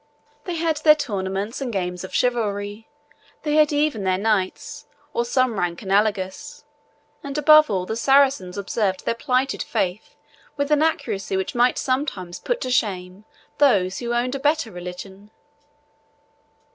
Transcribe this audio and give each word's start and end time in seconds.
They 0.45 0.55
had 0.55 0.77
their 0.77 0.95
tournaments 0.95 1.61
and 1.61 1.71
games 1.71 2.03
of 2.03 2.11
chivalry; 2.11 2.89
they 3.43 3.53
had 3.53 3.71
even 3.71 4.03
their 4.03 4.17
knights, 4.17 4.87
or 5.13 5.25
some 5.25 5.59
rank 5.59 5.83
analogous; 5.83 6.65
and 7.23 7.37
above 7.37 7.69
all, 7.69 7.85
the 7.85 7.95
Saracens 7.95 8.57
observed 8.57 9.05
their 9.05 9.13
plighted 9.13 9.61
faith 9.61 10.15
with 10.57 10.71
an 10.71 10.81
accuracy 10.81 11.37
which 11.37 11.53
might 11.53 11.77
sometimes 11.77 12.39
put 12.39 12.61
to 12.61 12.71
shame 12.71 13.25
those 13.59 13.99
who 13.99 14.11
owned 14.11 14.33
a 14.33 14.39
better 14.39 14.71
religion. 14.71 15.29